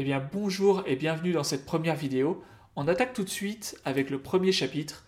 [0.00, 2.44] Eh bien bonjour et bienvenue dans cette première vidéo.
[2.76, 5.04] On attaque tout de suite avec le premier chapitre.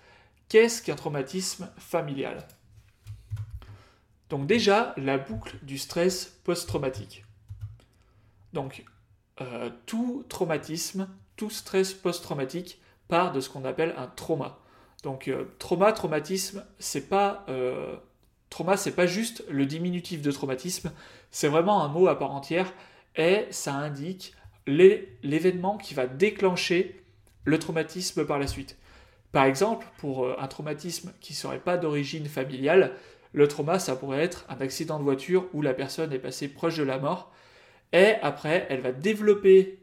[0.49, 2.49] Qu'est-ce qu'un traumatisme familial?
[4.31, 7.25] Donc déjà, la boucle du stress post-traumatique.
[8.53, 8.85] Donc
[9.41, 14.59] euh, tout traumatisme, tout stress post-traumatique part de ce qu'on appelle un trauma.
[15.05, 17.97] Donc euh, trauma, traumatisme, c'est pas euh,
[18.49, 20.91] trauma, c'est pas juste le diminutif de traumatisme,
[21.31, 22.73] c'est vraiment un mot à part entière
[23.15, 24.35] et ça indique
[24.71, 27.03] l'événement qui va déclencher
[27.45, 28.77] le traumatisme par la suite.
[29.33, 32.97] Par exemple, pour euh, un traumatisme qui ne serait pas d'origine familiale,
[33.33, 36.77] le trauma, ça pourrait être un accident de voiture où la personne est passée proche
[36.77, 37.33] de la mort,
[37.93, 39.81] et après, elle va développer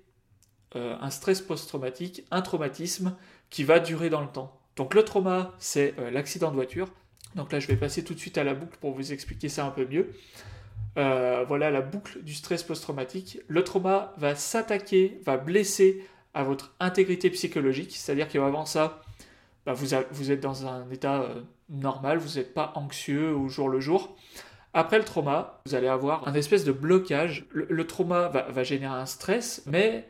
[0.76, 3.16] euh, un stress post-traumatique, un traumatisme
[3.50, 4.60] qui va durer dans le temps.
[4.76, 6.90] Donc le trauma, c'est euh, l'accident de voiture.
[7.36, 9.66] Donc là, je vais passer tout de suite à la boucle pour vous expliquer ça
[9.66, 10.14] un peu mieux.
[10.98, 13.40] Euh, voilà la boucle du stress post-traumatique.
[13.48, 16.04] Le trauma va s'attaquer, va blesser
[16.34, 19.02] à votre intégrité psychologique, c'est-à-dire qu'avant ça,
[19.66, 19.94] bah, vous,
[20.32, 24.16] êtes dans un état euh, normal, vous n'êtes pas anxieux au jour le jour.
[24.74, 27.46] Après le trauma, vous allez avoir un espèce de blocage.
[27.52, 30.08] Le, trauma va, générer un stress, mais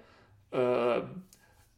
[0.54, 1.02] euh,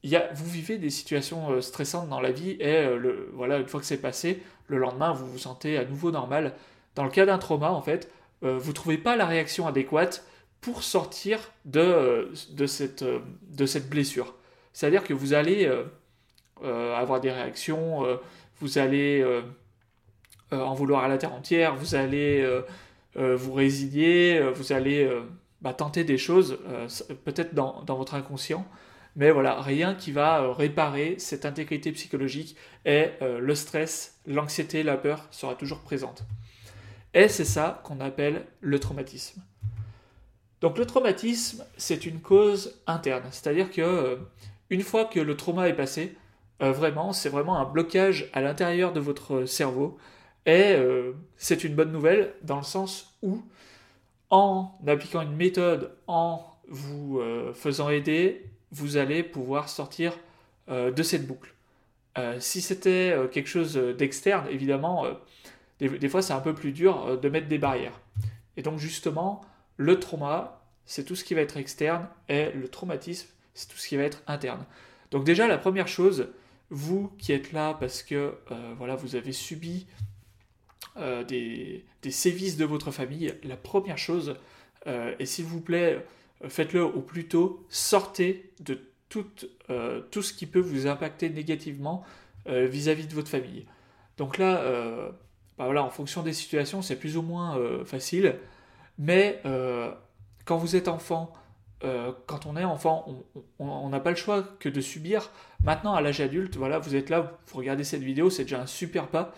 [0.03, 2.87] vous vivez des situations stressantes dans la vie et
[3.33, 6.53] voilà, une fois que c'est passé, le lendemain, vous vous sentez à nouveau normal.
[6.95, 8.09] Dans le cas d'un trauma, en fait,
[8.43, 10.25] euh, vous ne trouvez pas la réaction adéquate
[10.61, 14.35] pour sortir de, euh, de, cette, euh, de cette blessure.
[14.73, 15.69] C'est-à-dire que vous allez
[16.61, 18.05] avoir des réactions,
[18.61, 19.25] vous allez
[20.51, 22.47] en vouloir à la terre entière, vous allez
[23.15, 25.09] vous résigner, vous allez
[25.61, 26.59] bah, tenter des choses,
[27.25, 28.65] peut-être dans, dans, votre inconscient,
[29.15, 35.27] mais voilà, rien qui va réparer cette intégrité psychologique et le stress, l'anxiété, la peur
[35.31, 36.23] sera toujours présente.
[37.13, 39.41] Et c'est ça qu'on appelle le traumatisme.
[40.61, 44.15] Donc le traumatisme, c'est une cause interne, c'est-à-dire que euh,
[44.69, 46.15] une fois que le trauma est passé,
[46.61, 49.97] euh, vraiment, c'est vraiment un blocage à l'intérieur de votre cerveau.
[50.45, 53.41] Et euh, c'est une bonne nouvelle dans le sens où,
[54.30, 57.20] en appliquant une méthode, en vous
[57.55, 60.14] faisant aider, vous allez pouvoir sortir
[60.67, 61.52] de cette boucle.
[62.37, 65.05] si c'était quelque chose d'externe, évidemment,
[65.79, 67.99] des, fois c'est un peu plus dur euh, de mettre des barrières.
[68.57, 69.41] Et donc justement,
[69.77, 73.87] le trauma, c'est tout ce qui va être externe, et le traumatisme, c'est tout ce
[73.87, 74.65] qui va être interne.
[75.11, 76.29] Donc déjà, la première chose,
[76.69, 79.87] vous qui êtes là parce que euh, voilà, vous avez subi
[80.97, 84.35] euh, des, sévices de votre famille, la première chose,
[85.19, 86.03] et s'il vous plaît,
[86.47, 88.79] faites-le au plus tôt, sortez de
[89.09, 89.25] tout,
[90.21, 92.03] ce qui peut vous impacter négativement
[92.47, 93.65] vis-à-vis -vis de votre famille.
[94.17, 94.63] Donc là,
[95.59, 98.37] bah voilà, en fonction des situations, c'est plus ou moins euh, facile.
[98.97, 99.92] Mais euh,
[100.45, 101.33] quand vous êtes enfant,
[101.83, 103.25] euh, quand on est enfant,
[103.59, 105.31] on n'a pas le choix que de subir.
[105.65, 108.67] Maintenant, à l'âge adulte, voilà, vous êtes là, vous regardez cette vidéo, c'est déjà un
[108.67, 109.33] super pas,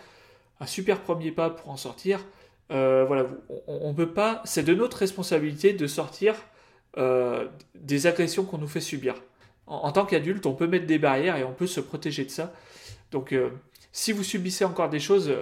[0.60, 2.24] un super premier pas pour en sortir.
[2.70, 3.26] voilà,
[3.66, 6.36] on, peut pas, c'est de notre responsabilité de sortir
[7.74, 9.16] des agressions qu'on nous fait subir.
[9.66, 12.30] En, en tant qu'adulte, on peut mettre des barrières et on peut se protéger de
[12.30, 12.52] ça.
[13.10, 13.34] Donc,
[13.90, 15.32] si vous subissez encore des choses,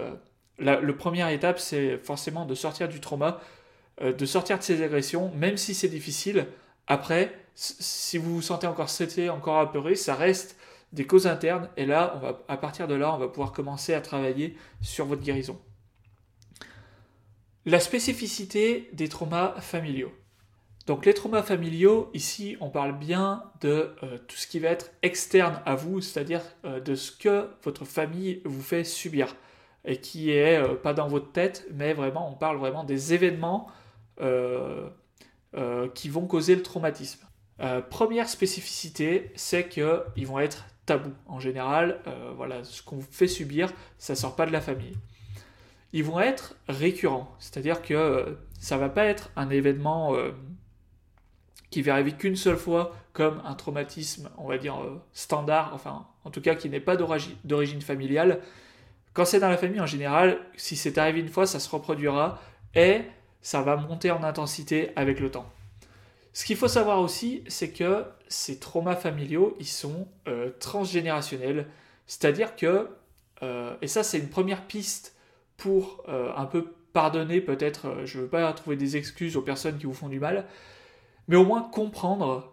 [0.61, 3.41] la, première étape, c'est forcément de sortir du trauma,
[4.03, 6.47] euh, de sortir de ces agressions, même si c'est difficile.
[6.87, 10.57] Après, si vous vous sentez encore stressé, encore apeuré, ça reste
[10.93, 11.69] des causes internes.
[11.77, 15.07] Et là, on va, à partir de là, on va pouvoir commencer à travailler sur
[15.07, 15.59] votre guérison.
[17.67, 20.13] La spécificité des traumas familiaux.
[20.87, 24.91] Donc les traumas familiaux, ici on parle bien de euh, tout ce qui va être
[25.03, 29.37] externe à vous, c'est-à-dire euh, de ce que votre famille vous fait subir
[29.85, 33.69] et qui est euh, pas dans votre tête, mais vraiment, on parle vraiment des événements
[34.21, 34.89] euh,
[35.55, 37.27] euh, qui vont causer le traumatisme.
[37.91, 41.15] première spécificité, c'est qu'ils vont être tabous.
[41.27, 42.01] En général,
[42.37, 44.97] voilà, ce qu'on fait subir, ça sort pas de la famille.
[45.93, 50.15] Ils vont être récurrents, c'est-à-dire que ça va pas être un événement
[51.71, 54.77] qui va arriver qu'une seule fois comme un traumatisme, on va dire
[55.13, 58.41] standard, enfin en tout cas qui n'est pas d'origine familiale,
[59.13, 62.41] quand c'est dans la famille, en général, si c'est arrivé une fois, ça se reproduira
[62.75, 63.03] et
[63.43, 65.47] ça va monter en intensité avec le temps.
[66.33, 71.67] Ce qu'il faut savoir aussi, c'est que ces traumas familiaux, ils sont euh, transgénérationnels.
[72.07, 72.89] C'est-à-dire que,
[73.43, 75.17] euh, et ça c'est une première piste
[75.57, 79.79] pour euh, un peu pardonner peut-être, je ne veux pas trouver des excuses aux personnes
[79.79, 80.47] qui vous font du mal,
[81.29, 82.53] mais au moins comprendre,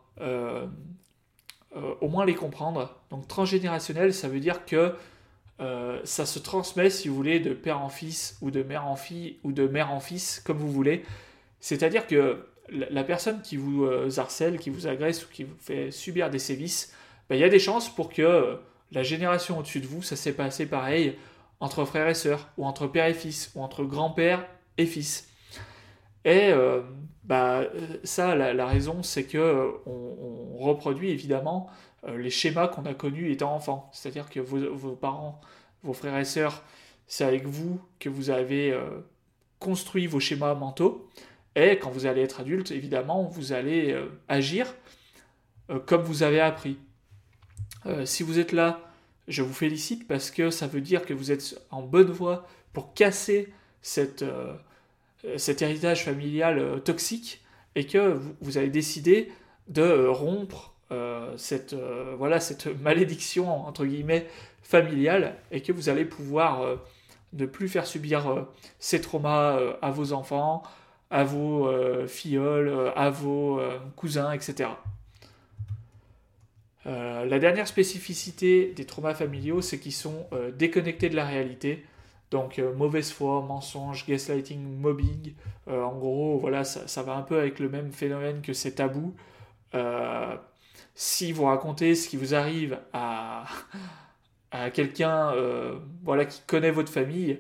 [2.02, 2.96] au moins les comprendre.
[3.10, 4.94] Donc transgénérationnel, ça veut dire que
[5.60, 8.96] euh, ça se transmet, si vous voulez, de père en fils ou de mère en
[8.96, 11.04] fille ou de mère en fils, comme vous voulez.
[11.60, 13.88] C'est-à-dire que la personne qui vous
[14.18, 16.94] harcèle, qui vous agresse ou qui vous fait subir des sévices,
[17.30, 18.58] ben, il y a des chances pour que
[18.92, 21.16] la génération au-dessus de vous, ça s'est passé pareil
[21.60, 24.46] entre frères et sœurs, ou entre père et fils, ou entre grand-père
[24.78, 25.30] et fils.
[26.26, 26.52] Et
[27.28, 27.64] bah,
[28.06, 31.70] ça, la, raison, c'est que on, reproduit évidemment
[32.08, 33.90] les schémas qu'on a connus étant enfant.
[33.94, 35.42] C'est-à-dire que vos, parents,
[35.84, 36.64] vos frères et sœurs,
[37.08, 38.78] c'est avec vous que vous avez
[39.60, 41.10] construit vos schémas mentaux.
[41.56, 44.74] Et quand vous allez être adulte, évidemment, vous allez agir
[45.86, 46.78] comme vous avez appris.
[48.06, 48.88] si vous êtes là,
[49.28, 52.94] je vous félicite parce que ça veut dire que vous êtes en bonne voie pour
[52.94, 53.50] casser
[53.98, 54.54] euh,
[55.38, 57.42] cet héritage familial euh, toxique
[57.76, 59.32] et que vous, avez décidé
[59.68, 60.08] de
[60.92, 61.76] euh, cette,
[62.18, 64.28] voilà, cette malédiction entre guillemets
[64.64, 66.78] familiale et que vous allez pouvoir
[67.34, 68.46] ne plus faire subir
[68.80, 70.64] ces traumas à vos enfants,
[71.10, 71.72] à vos
[72.06, 73.62] filleuls, à vos
[73.96, 74.72] cousins, etc.
[76.84, 81.86] la dernière spécificité des traumas familiaux, c'est qu'ils sont déconnectés de la réalité.
[82.32, 85.34] Donc euh, mauvaise foi, mensonge, gaslighting, mobbing.
[85.68, 89.16] Euh, en gros, voilà, ça, va un peu avec le même phénomène que ces tabous.
[89.76, 90.36] Euh,
[91.00, 93.46] si vous racontez ce qui vous arrive à,
[94.52, 95.32] à quelqu'un
[96.04, 97.40] voilà, qui connaît votre famille,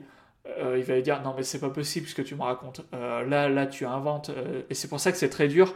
[0.57, 2.85] il va dire non mais c'est pas possible ce que tu me racontes.
[2.91, 4.31] là, là, tu inventes.
[4.69, 5.73] et c'est pour ça que c'est très dur.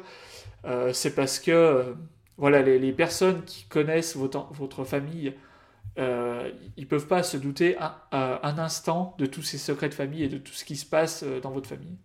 [0.94, 1.96] c'est parce que
[2.38, 5.34] voilà, les, les, personnes qui connaissent votre, votre famille
[5.98, 10.24] euh, ils peuvent pas se douter un, un, instant de tous ces secrets de famille
[10.24, 11.98] et de tout ce qui se passe euh, dans votre famille.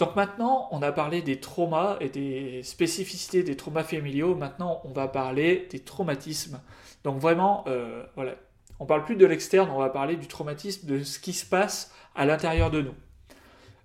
[0.00, 4.34] Donc maintenant, on a parlé des traumas et des spécificités des traumas familiaux.
[4.34, 6.58] Maintenant, on va parler des traumatismes.
[7.04, 8.34] Donc vraiment, euh, voilà,
[8.78, 11.94] on parle plus de l'externe, on va parler du traumatisme, de ce qui se passe
[12.14, 12.94] à l'intérieur de nous.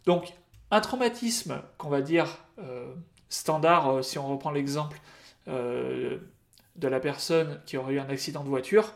[0.05, 0.33] Donc
[0.71, 2.93] un traumatisme qu'on va dire euh,
[3.27, 4.99] standard, si on reprend l'exemple
[5.47, 8.93] de la personne qui aurait eu un accident de voiture,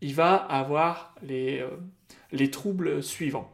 [0.00, 1.68] il va avoir euh,
[2.32, 3.52] les troubles suivants.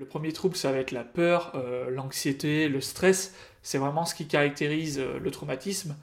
[0.00, 3.34] Le premier trouble, ça va être la peur, euh, l'anxiété, le stress.
[3.62, 5.94] C'est vraiment ce qui caractérise euh, le traumatisme.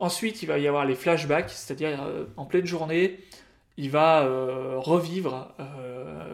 [0.00, 2.06] Ensuite, il va y avoir les flashbacks, c'est-à-dire
[2.36, 3.20] en pleine journée,
[3.78, 4.28] il va
[4.76, 5.54] revivre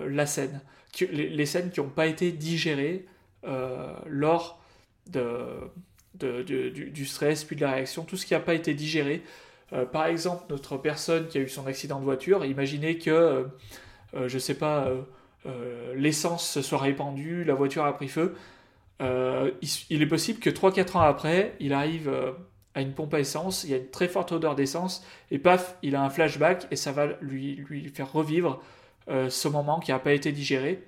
[0.08, 0.60] la scène,
[1.12, 3.06] les, scènes qui n'ont pas été digérées
[4.08, 4.60] lors
[6.16, 9.22] du, du, stress, puis de la réaction, tout ce qui n'a pas été digéré,
[9.72, 13.44] euh, par exemple, notre personne qui a eu son accident de voiture, imaginez que, euh,
[14.14, 14.92] euh, je ne sais pas,
[15.94, 18.34] l'essence se soit répandue, la voiture a pris feu.
[19.00, 22.10] Il, est possible que 3-4 ans après, il arrive
[22.74, 25.76] à une pompe à essence, il y a une très forte odeur d'essence, et paf,
[25.82, 28.62] il a un flashback et ça va lui, faire revivre
[29.08, 30.84] ce moment qui n'a pas été digéré.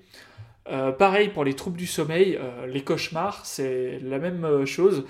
[0.97, 5.05] pareil pour les troubles du sommeil, les cauchemars, c'est la même chose.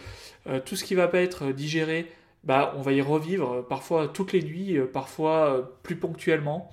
[0.66, 2.08] tout ce qui ne va pas être digéré
[2.46, 6.70] bah, on va y revivre euh, parfois toutes les nuits, euh, parfois euh, plus ponctuellement.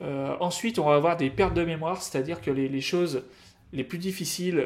[0.00, 3.24] Ensuite, on va avoir des pertes de mémoire, c'est-à-dire que les, choses
[3.72, 4.64] les plus difficiles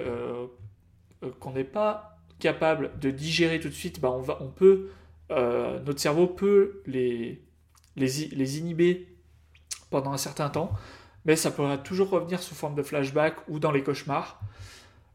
[1.41, 4.91] qu'on n'est pas capable de digérer tout de suite, bah, on, va, on peut,
[5.31, 7.43] notre cerveau peut les,
[7.97, 9.09] les, inhiber
[9.91, 10.73] pendant un certain temps,
[11.25, 14.41] mais ça pourra toujours revenir sous forme de flashback ou dans les cauchemars.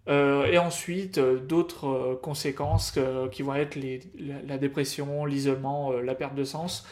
[0.07, 2.97] Euh, et ensuite, euh, d'autres euh, conséquences
[3.31, 3.77] qui vont être
[4.17, 6.85] la, dépression, l'isolement, la perte de sens.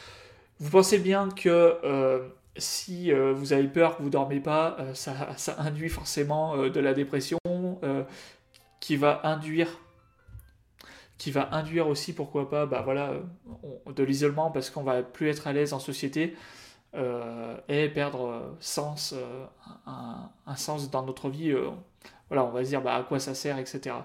[0.59, 1.75] Vous pensez bien que
[2.57, 5.15] si vous avez peur que vous ne dormez pas, ça,
[5.57, 7.37] induit forcément de la dépression,
[8.79, 9.79] qui va induire
[11.17, 13.13] qui va induire aussi, pourquoi pas, bah voilà,
[13.87, 16.35] de l'isolement parce qu'on va plus être à l'aise en société
[17.69, 19.15] et perdre sens,
[19.85, 21.55] un, sens dans notre vie
[22.29, 23.95] voilà, on va se dire bah, à quoi ça sert, etc.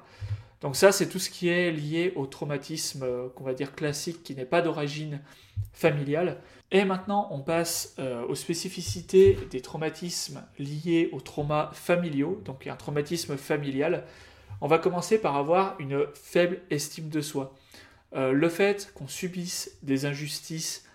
[0.60, 4.22] Donc ça, c'est tout ce qui est lié au traumatisme euh, qu'on va dire classique,
[4.22, 5.20] qui n'est pas d'origine
[5.72, 6.38] familiale.
[6.72, 12.76] Et maintenant, on passe euh, aux spécificités des traumatismes liés aux traumas familiaux, donc un
[12.76, 14.04] traumatisme familial.
[14.60, 17.54] On va commencer par avoir une faible estime de soi.
[18.14, 20.86] Euh, le fait qu'on subisse des injustices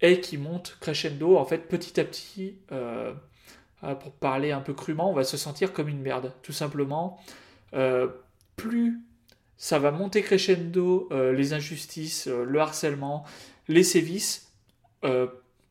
[0.00, 3.12] et qui monte crescendo, en fait, petit à petit, euh,
[4.00, 7.20] pour parler un peu crûment, on va se sentir comme une merde, tout simplement.
[8.56, 9.00] Plus
[9.58, 13.24] ça va monter crescendo les injustices, le harcèlement,
[13.68, 14.43] les sévices,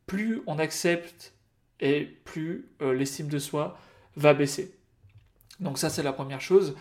[0.05, 1.33] plus on accepte
[1.79, 3.77] et plus l'estime de soi
[4.15, 4.75] va baisser.
[5.59, 6.75] Donc ça c'est la première chose.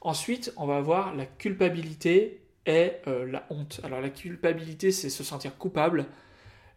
[0.00, 3.80] Ensuite, on va avoir la culpabilité et la honte.
[3.84, 6.06] Alors la culpabilité, c'est se sentir coupable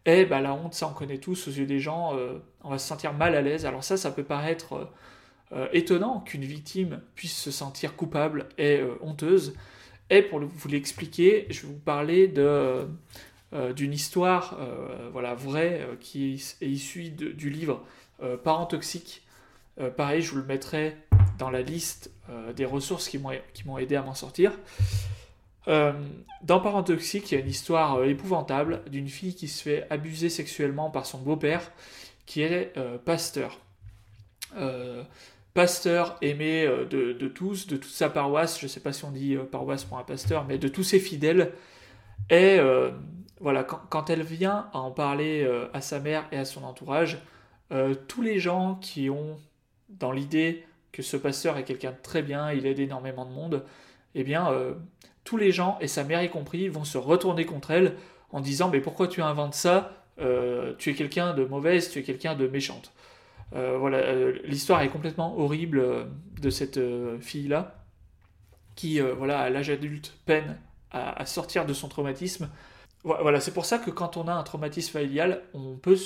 [0.04, 2.78] et bah, la honte, ça on connaît tous aux yeux des gens, euh, on va
[2.78, 3.66] se sentir mal à l'aise.
[3.66, 4.84] Alors ça, ça peut paraître euh,
[5.52, 9.54] euh, étonnant qu'une victime puisse se sentir coupable et honteuse.
[10.10, 12.86] Et pour vous l'expliquer, je vais vous parler de,
[13.76, 14.58] d'une histoire
[15.12, 17.84] voilà, vraie qui est issue du livre
[18.44, 19.22] Parents toxiques.
[19.96, 20.96] pareil, je vous le mettrai
[21.38, 22.10] dans la liste
[22.56, 24.52] des ressources qui m'ont aidé à m'en sortir.
[25.68, 25.92] Euh,
[26.42, 29.86] dans Parents Toxiques, il y a une histoire euh, épouvantable d'une fille qui se fait
[29.90, 31.70] abuser sexuellement par son beau-père,
[32.26, 33.58] qui est euh, pasteur.
[35.54, 39.36] pasteur aimé de, tous, de toute sa paroisse, je ne sais pas si on dit
[39.50, 41.52] paroisse pour un pasteur, mais de tous ses fidèles.
[42.30, 42.58] Et
[43.42, 47.18] voilà, quand, elle vient à en parler à sa mère et à son entourage,
[48.08, 49.38] tous les gens qui ont
[49.88, 53.64] dans l'idée que ce pasteur est quelqu'un de très bien, il aide énormément de monde,
[54.14, 54.48] eh bien,
[55.24, 57.96] tous les gens, et sa mère y compris, vont se retourner contre elle
[58.30, 59.92] en disant Mais pourquoi tu inventes ça?
[60.18, 62.92] Euh, Tu es quelqu'un de mauvaise, tu es quelqu'un de méchante.
[63.54, 66.08] Euh, voilà, euh, l'histoire est complètement horrible
[66.40, 66.80] de cette
[67.20, 67.84] fille-là,
[68.74, 70.58] qui, voilà, à l'âge adulte, peine
[70.90, 72.50] à, sortir de son traumatisme.
[73.04, 75.98] Voilà, c'est pour ça que quand on a un traumatisme familial, on peut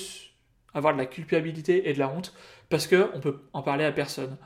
[0.73, 2.33] avoir de la culpabilité et de la honte,
[2.69, 4.37] parce qu'on peut en parler à personne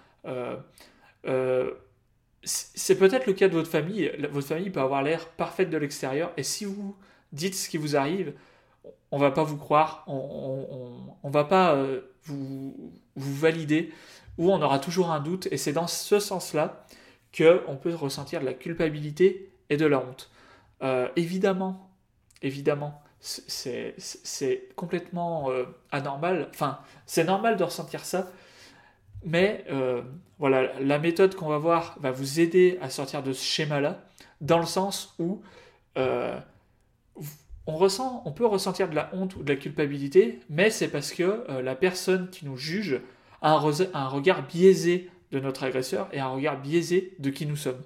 [2.43, 4.12] c'est peut-être le cas de votre famille.
[4.31, 6.96] Votre famille peut avoir l'air parfaite de l'extérieur, et si vous
[7.31, 8.34] dites ce qui vous arrive,
[9.12, 13.91] on va pas vous croire, on, on, va pas euh, vous, vous valider,
[14.38, 16.86] ou on aura toujours un doute, et c'est dans ce sens-là
[17.38, 20.31] qu'on peut ressentir de la culpabilité et de la honte.
[20.81, 21.90] Euh, évidemment,
[22.41, 28.31] évidemment, c'est complètement euh, anormal, enfin, c'est normal de ressentir ça,
[29.24, 30.01] mais euh,
[30.39, 34.03] voilà, la méthode qu'on va voir va vous aider à sortir de ce schéma-là,
[34.41, 35.41] dans le sens où
[35.98, 36.39] euh,
[37.67, 41.75] on, peut ressentir de la honte ou de la culpabilité, mais c'est parce que la
[41.75, 43.00] personne qui nous juge
[43.43, 47.55] a un, un, regard biaisé de notre agresseur et un regard biaisé de qui nous
[47.55, 47.81] sommes.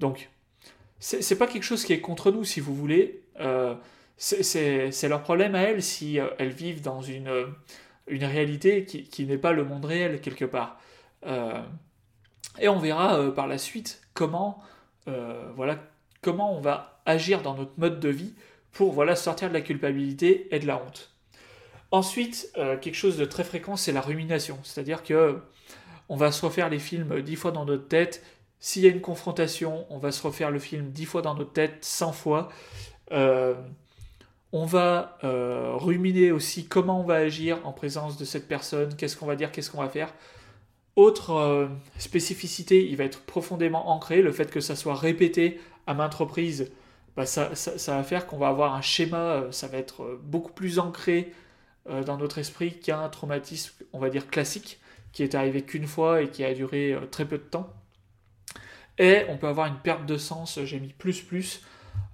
[0.00, 0.28] Donc,
[0.98, 3.22] c'est pas quelque chose qui est contre nous, si vous voulez.
[4.24, 7.52] C'est leur problème à elles si elles vivent dans une
[8.06, 10.78] une réalité qui, n'est pas le monde réel quelque part.
[11.26, 11.62] Euh,
[12.58, 14.62] et on verra euh, par la suite comment,
[15.08, 15.78] euh, voilà,
[16.20, 18.34] comment on va agir dans notre mode de vie
[18.72, 21.10] pour sortir de la culpabilité et de la honte.
[21.90, 24.58] Ensuite, quelque chose de très fréquent, c'est la rumination.
[24.62, 25.42] C'est-à-dire que
[26.08, 28.24] on va se refaire les films dix fois dans notre tête.
[28.60, 31.52] S'il y a une confrontation, on va se refaire le film dix fois dans notre
[31.52, 32.48] tête, cent fois.
[34.54, 39.16] On va euh, ruminer aussi comment on va agir en présence de cette personne, qu'est-ce
[39.16, 40.12] qu'on va dire, qu'est-ce qu'on va faire.
[40.94, 45.94] Autre euh, spécificité, il va être profondément ancré, le fait que ça soit répété à
[45.94, 46.70] maintes reprises,
[47.16, 47.48] bah, ça,
[47.86, 51.32] va faire qu'on va avoir un schéma, euh, ça va être beaucoup plus ancré
[52.06, 54.78] dans notre esprit qu'un traumatisme, on va dire classique,
[55.12, 57.72] qui est arrivé qu'une fois et qui a duré très peu de temps.
[58.98, 61.62] Et on peut avoir une perte de sens, j'ai mis plus plus,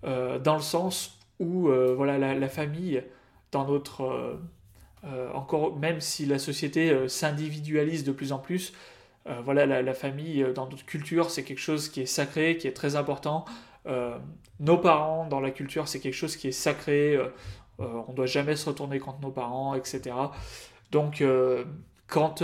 [0.02, 3.02] dans le sens où euh, voilà, la, famille,
[3.52, 4.02] dans notre...
[4.02, 4.40] Euh,
[5.04, 8.72] euh, encore, même si la société s'individualise de plus en plus,
[9.44, 12.96] voilà, la, famille, dans notre culture, c'est quelque chose qui est sacré, qui est très
[12.96, 13.44] important.
[14.58, 17.18] nos parents, dans la culture, c'est quelque chose qui est sacré.
[17.78, 20.16] on ne doit jamais se retourner contre nos parents, etc.
[20.90, 21.22] Donc,
[22.06, 22.42] quand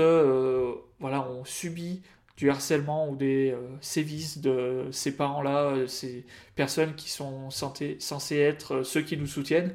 [1.01, 2.03] voilà, on subit
[2.37, 6.27] du harcèlement ou des euh, sévices de ces parents-là, euh, ces
[6.57, 9.75] personnes qui sont censées être euh, ceux qui nous soutiennent,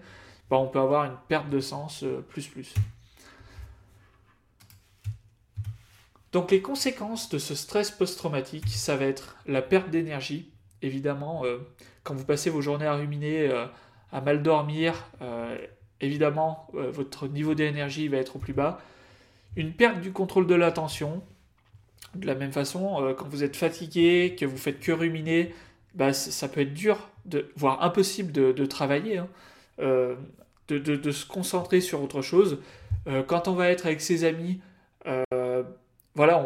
[0.50, 2.74] bah, on peut avoir une perte de sens plus plus.
[6.32, 10.52] Donc les conséquences de ce stress post-traumatique, ça va être la perte d'énergie.
[10.82, 11.44] Évidemment,
[12.04, 13.52] quand vous passez vos journées à ruminer,
[14.12, 15.10] à mal dormir,
[16.02, 18.80] évidemment, votre niveau d'énergie va être au plus bas.
[19.56, 21.24] Une perte du contrôle de l'attention,
[22.16, 25.54] de la même façon, euh, quand vous êtes fatigué, que vous faites que ruminer,
[25.96, 27.10] bah, ça peut être dur,
[27.56, 29.28] voire impossible de, travailler, hein.
[29.80, 30.16] euh,
[30.68, 32.60] de, se concentrer sur autre chose.
[33.08, 34.62] Euh, quand on va être avec ses amis,
[36.16, 36.46] voilà,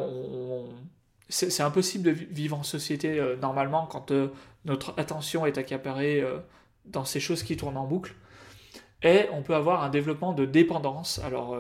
[1.29, 4.13] c'est impossible de vivre en société normalement quand
[4.65, 6.24] notre attention est accaparée
[6.86, 8.13] dans ces choses qui tournent en boucle.
[9.01, 11.20] Et on peut avoir un développement de dépendance.
[11.20, 11.58] Alors,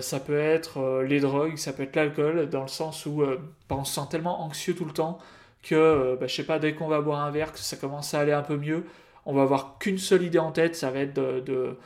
[0.00, 3.38] ça peut être euh, les drogues, ça peut être l'alcool, dans le sens où euh,
[3.68, 5.18] bah, on se sent tellement anxieux tout le temps
[5.62, 8.20] que, bah, je sais pas, dès qu'on va boire un verre, que ça commence à
[8.20, 8.84] aller un peu mieux,
[9.26, 11.76] on va avoir qu'une seule idée en tête, ça va être de,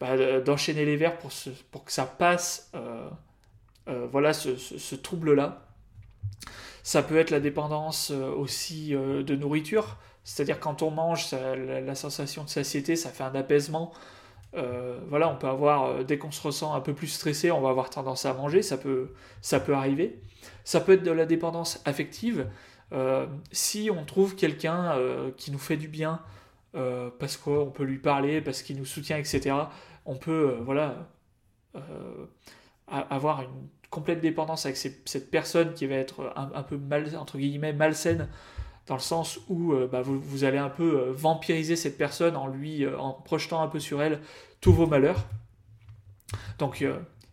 [0.00, 1.30] bah, d'enchaîner les verres pour,
[1.70, 2.70] pour que ça passe
[4.10, 5.62] voilà ce, trouble-là.
[6.82, 12.44] Ça peut être la dépendance aussi de nourriture, c'est-à-dire quand on mange, la, la, sensation
[12.44, 13.92] de satiété, ça fait un apaisement.
[14.56, 17.60] Euh, voilà, on peut avoir, euh, dès qu'on se ressent un peu plus stressé, on
[17.60, 20.20] va avoir tendance à manger, ça peut, ça peut arriver.
[20.64, 22.48] Ça peut être de la dépendance affective.
[23.52, 24.94] si on trouve quelqu'un
[25.36, 26.20] qui nous fait du bien,
[26.72, 29.54] parce qu'on peut lui parler, parce qu'il nous soutient, etc.,
[30.04, 31.08] on peut voilà,
[32.88, 37.72] avoir une complète dépendance avec cette personne qui va être un, peu mal, entre guillemets
[37.72, 38.28] malsaine
[38.86, 42.46] dans le sens où euh, bah, vous, allez un peu euh, vampiriser cette personne en
[42.46, 44.20] lui euh, en projetant un peu sur elle
[44.60, 45.24] tous vos malheurs.
[46.58, 46.84] Donc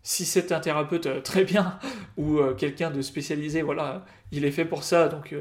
[0.03, 1.79] si c'est un thérapeute très bien
[2.17, 5.33] ou quelqu'un de spécialisé, voilà, il est fait pour ça, donc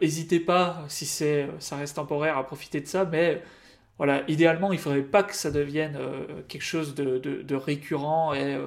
[0.00, 3.42] n'hésitez pas si c'est ça reste temporaire à profiter de ça, mais
[3.98, 5.98] voilà, idéalement, il ne faudrait pas que ça devienne
[6.48, 8.58] quelque chose de, récurrent et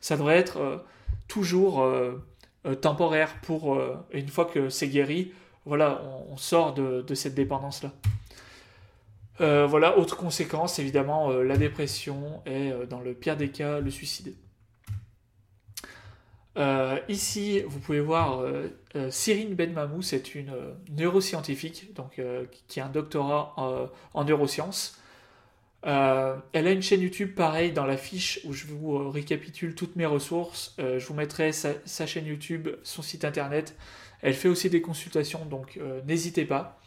[0.00, 0.84] ça devrait être
[1.26, 1.84] toujours
[2.66, 5.32] euh, temporaire pour euh, une fois que c'est guéri,
[5.64, 7.90] voilà, on, sort de, cette dépendance-là.
[9.40, 14.34] Euh, voilà, autre conséquence, évidemment, la dépression et, dans le pire des cas, le suicide.
[17.08, 18.42] ici, vous pouvez voir
[19.10, 20.52] Cyrine Benmamou, c'est une
[20.90, 22.20] neuroscientifique, donc,
[22.68, 23.54] qui a un doctorat
[24.12, 24.99] en neurosciences.
[25.86, 29.74] Euh, elle a une chaîne YouTube pareil dans la fiche où je vous euh, récapitule
[29.74, 30.74] toutes mes ressources.
[30.78, 33.76] Euh, je vous mettrai sa, chaîne YouTube, son site internet.
[34.22, 36.78] Elle fait aussi des consultations, donc n'hésitez pas.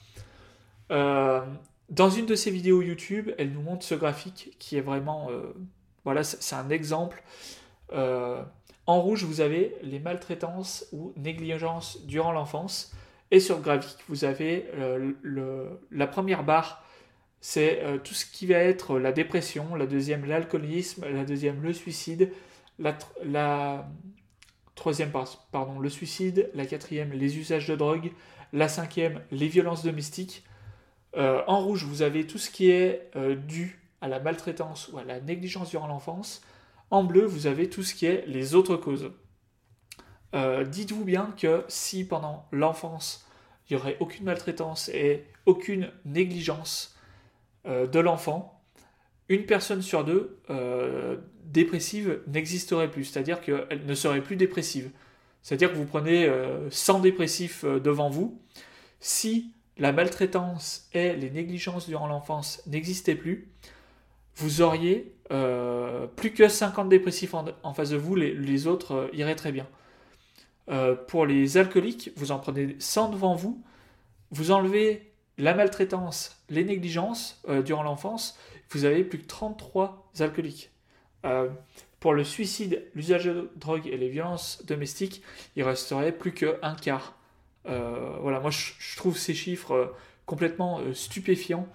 [0.89, 5.29] dans une de ses vidéos YouTube, elle nous montre ce graphique qui est vraiment...
[6.03, 7.23] voilà, c'est un exemple.
[7.91, 12.93] en rouge, vous avez les maltraitances ou négligences durant l'enfance.
[13.31, 14.67] Et sur le graphique, vous avez
[15.91, 16.82] la première barre
[17.45, 21.73] c'est euh, tout ce qui va être la dépression, la deuxième l'alcoolisme, la deuxième le
[21.73, 22.31] suicide,
[22.79, 23.85] la,
[24.75, 25.11] troisième
[25.51, 28.13] pardon le suicide, la quatrième les usages de drogue,
[28.53, 30.45] la cinquième les violences domestiques.
[31.17, 34.97] Euh, en rouge vous avez tout ce qui est euh, dû à la maltraitance ou
[34.97, 36.43] à la négligence durant l'enfance.
[36.91, 39.11] En bleu vous avez tout ce qui est les autres causes.
[40.33, 43.27] Dites-vous bien que si pendant l'enfance
[43.69, 46.92] il n'y aurait aucune maltraitance et aucune négligence
[47.65, 48.61] euh, de l'enfant,
[49.29, 54.91] une personne sur deux euh, dépressive n'existerait plus, c'est-à-dire qu'elle ne serait plus dépressive.
[55.41, 56.29] C'est-à-dire que vous prenez
[56.69, 58.41] 100 euh, dépressifs devant vous,
[58.99, 63.49] si la maltraitance et les négligences durant l'enfance n'existaient plus,
[64.35, 65.13] vous auriez
[66.15, 69.67] plus que 50 dépressifs en, face de vous, les, autres iraient très bien.
[71.07, 73.63] pour les alcooliques, vous en prenez 100 devant vous,
[74.31, 78.37] vous enlevez la maltraitance, les négligences euh, durant l'enfance,
[78.69, 80.71] vous avez plus que 33 alcooliques.
[81.25, 81.49] Euh,
[81.99, 85.23] pour le suicide, l'usage de drogue et les violences domestiques,
[85.55, 87.15] il resterait plus qu'un quart.
[87.65, 91.67] Euh, voilà, moi je, trouve ces chiffres complètement stupéfiants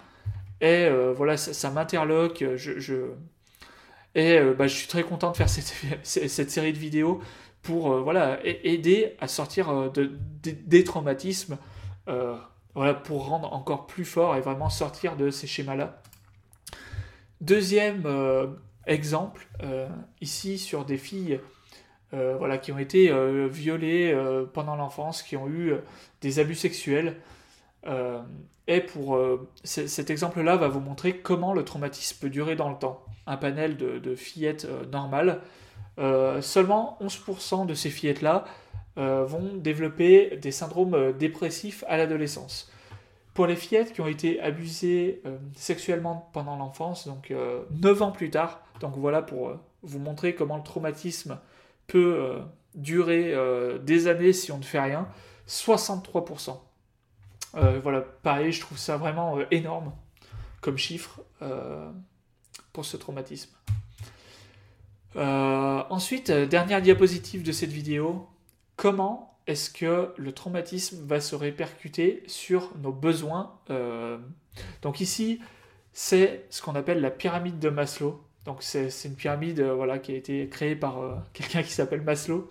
[0.61, 2.44] et voilà, ça, m'interloque.
[2.57, 3.12] Je,
[4.14, 6.05] Et bah, je suis très content de faire cette,
[6.51, 7.23] série de vidéos
[7.62, 10.11] pour voilà, aider à sortir de,
[10.42, 11.57] des traumatismes
[12.78, 16.00] voilà, pour rendre encore plus fort et vraiment sortir de ces schémas-là.
[17.40, 18.46] Deuxième euh,
[18.86, 19.88] exemple, euh,
[20.20, 21.40] ici sur des filles
[22.14, 23.12] euh, voilà, qui ont été
[23.48, 24.16] violées
[24.54, 25.74] pendant l'enfance, qui ont eu
[26.20, 27.16] des abus sexuels.
[28.68, 29.18] et pour
[29.64, 33.04] cet exemple-là va vous montrer comment le traumatisme peut durer dans le temps.
[33.26, 35.40] Un panel de, de fillettes normales.
[36.42, 38.44] seulement 11% de ces fillettes-là
[38.98, 42.68] euh, vont développer des syndromes euh, dépressifs à l'adolescence.
[43.32, 47.32] Pour les fillettes qui ont été abusées euh, sexuellement pendant l'enfance, donc
[47.70, 49.52] 9 ans plus tard, donc voilà pour
[49.84, 51.38] vous montrer comment le traumatisme
[51.87, 52.40] peut
[52.74, 53.34] durer
[53.84, 55.06] des années si on ne fait rien,
[55.46, 56.58] 63%.
[57.54, 59.92] voilà, pareil, je trouve ça vraiment énorme
[60.61, 61.20] comme chiffre
[62.72, 63.52] pour ce traumatisme.
[65.14, 68.26] ensuite, dernière diapositive de cette vidéo,
[68.78, 74.18] comment est-ce que le traumatisme va se répercuter sur nos besoins euh,
[74.82, 75.40] Donc ici,
[75.92, 78.22] c'est ce qu'on appelle la pyramide de Maslow.
[78.44, 82.02] Donc c'est une pyramide euh, voilà, qui a été créée par euh, quelqu'un qui s'appelle
[82.02, 82.48] Maslow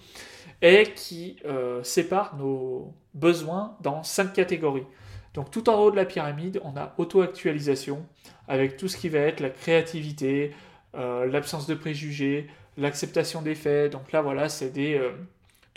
[0.62, 1.38] et qui
[1.84, 4.88] sépare nos besoins dans cinq catégories.
[5.36, 8.04] Donc tout en haut de la pyramide, on a auto-actualisation
[8.48, 10.56] avec tout ce qui va être la créativité,
[10.96, 13.92] l'absence de préjugés, l'acceptation des faits.
[13.92, 15.00] Donc là voilà, c'est des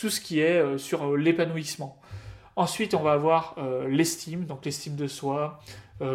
[0.00, 2.00] tout ce qui est euh, sur euh, l'épanouissement.
[2.56, 5.60] Ensuite, on va avoir euh, l'estime, donc l'estime de soi,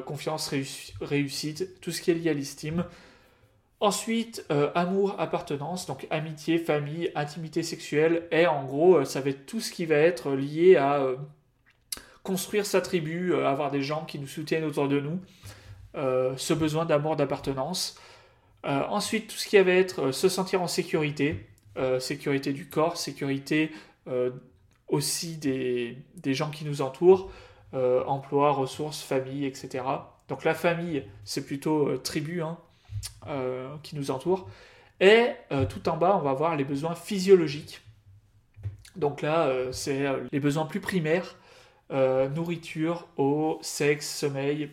[0.07, 0.51] confiance,
[0.99, 2.85] réussite, tout ce qui est lié à l'estime.
[3.79, 4.43] Ensuite,
[4.73, 9.71] amour, appartenance, donc amitié, famille, intimité sexuelle, et en gros, ça va être tout ce
[9.71, 11.05] qui va être lié à
[12.23, 15.19] construire sa tribu, avoir des gens qui nous soutiennent autour de nous,
[15.93, 17.99] ce besoin d'amour, d'appartenance.
[18.63, 21.45] ensuite, tout ce qui va être se sentir en sécurité,
[21.77, 23.71] euh, sécurité du corps, sécurité
[24.07, 24.31] euh,
[24.88, 25.97] aussi des,
[26.33, 27.31] gens qui nous entourent,
[27.73, 29.83] emploi, ressources, famille, etc.
[30.29, 32.57] Donc la famille, c'est plutôt tribu hein,
[33.83, 34.47] qui nous entoure.
[35.01, 35.31] Et
[35.67, 37.81] tout en bas, on va voir les besoins physiologiques.
[38.95, 41.35] Donc là, c'est les besoins plus primaires,
[41.89, 44.69] nourriture, eau, sexe, sommeil,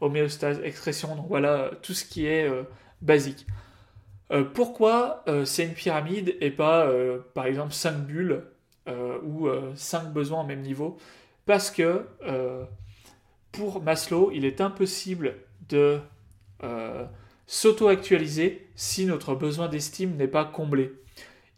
[0.00, 2.62] homéostase, excrétion, donc voilà tout ce qui est euh,
[3.00, 3.46] basique.
[4.30, 6.90] Euh, pourquoi euh, c'est une pyramide et pas
[7.34, 8.44] par exemple 5 bulles
[9.22, 10.96] ou 5 besoins au même niveau?
[11.44, 12.04] Parce que
[13.52, 15.34] pour Maslow, il est impossible
[15.68, 16.00] de
[17.46, 20.92] s'auto-actualiser si notre besoin d'estime n'est pas comblé.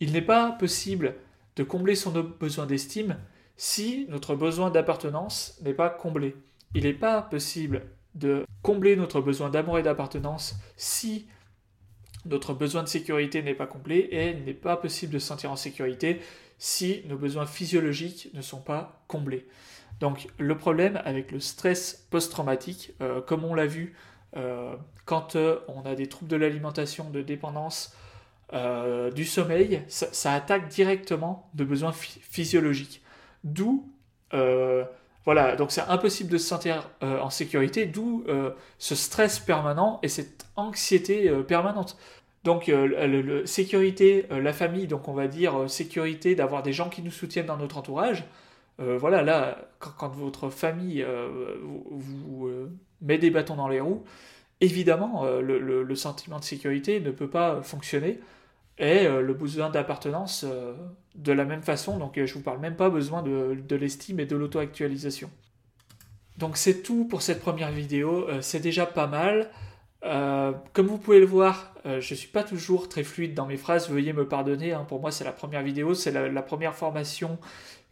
[0.01, 1.15] Il n'est pas possible
[1.57, 3.19] de combler son besoin d'estime
[3.57, 6.35] si notre besoin d'appartenance n'est pas comblé.
[6.75, 7.83] Il n'est pas possible
[8.15, 11.27] de combler notre besoin d'amour et d'appartenance si
[12.27, 15.51] notre besoin de sécurité n'est pas complet et il n'est pas possible de se sentir
[15.51, 16.21] en sécurité
[16.59, 19.47] si nos besoins physiologiques ne sont pas comblés.
[20.01, 23.95] Donc le problème avec le stress post-traumatique, euh, comme on l'a vu
[24.37, 27.95] euh, quand euh, on a des troubles de l'alimentation, de dépendance,
[29.15, 33.01] du sommeil, ça, attaque directement de besoins physiologiques.
[33.45, 33.89] D'où
[35.25, 39.99] voilà, donc c'est impossible de se sentir euh, en sécurité, d'où euh, ce stress permanent
[40.03, 41.99] et cette anxiété euh, permanente.
[42.43, 47.11] Donc le, sécurité, la famille, donc on va dire sécurité d'avoir des gens qui nous
[47.11, 48.25] soutiennent dans notre entourage.
[48.79, 51.05] voilà, là, quand, votre famille
[51.91, 52.51] vous,
[53.03, 54.05] met des bâtons dans les roues,
[54.63, 58.21] évidemment, le, sentiment de sécurité ne peut pas fonctionner
[58.81, 60.45] et le besoin d'appartenance
[61.15, 64.27] de la même façon, donc euh, je vous parle même pas besoin de, l'estime et
[64.27, 65.31] de l'auto-actualisation.
[66.39, 69.51] Donc c'est tout pour cette première vidéo, euh, c'est déjà pas mal.
[70.05, 73.57] Euh, comme vous pouvez le voir, je ne suis pas toujours très fluide dans mes
[73.57, 74.85] phrases, veuillez me pardonner, hein.
[74.89, 77.39] pour moi c'est la première vidéo, c'est la, première formation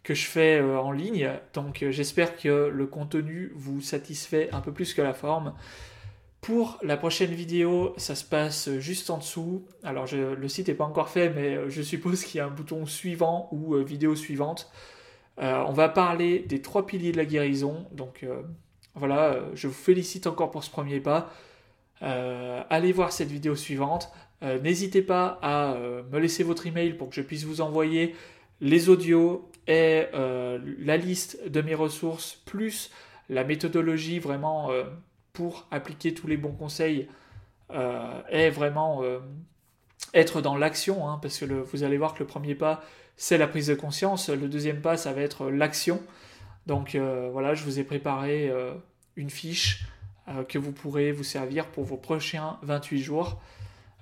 [0.01, 4.93] que je fais en ligne, donc j'espère que le contenu vous satisfait un peu plus
[4.93, 5.53] que la forme.
[6.41, 9.65] Pour la prochaine vidéo, ça se passe juste en dessous.
[9.83, 12.49] Alors le site n'est pas encore fait, mais euh, je suppose qu'il y a un
[12.49, 14.71] bouton suivant ou euh, vidéo suivante.
[15.41, 17.87] Euh, on va parler des trois piliers de la guérison.
[17.91, 18.25] Donc
[18.95, 21.29] voilà, je vous félicite encore pour ce premier pas.
[22.01, 24.11] allez voir cette vidéo suivante.
[24.41, 25.75] N'hésitez pas à
[26.11, 28.15] me laisser votre email pour que je puisse vous envoyer
[28.59, 32.91] les audios et la liste de mes ressources, plus
[33.29, 34.69] la méthodologie vraiment
[35.33, 37.07] pour appliquer tous les bons conseils
[37.71, 39.19] euh, est vraiment euh,
[40.13, 42.83] être dans l'action, hein, parce que vous allez voir que le premier pas,
[43.15, 46.01] c'est la prise de conscience, le deuxième pas, ça va être l'action.
[46.65, 48.51] Donc euh, voilà, je vous ai préparé
[49.15, 49.85] une fiche
[50.47, 53.41] que vous pourrez vous servir pour vos prochains 28 jours.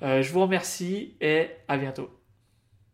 [0.01, 2.16] je vous remercie et à bientôt.